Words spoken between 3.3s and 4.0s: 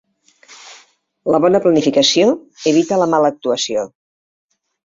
actuació.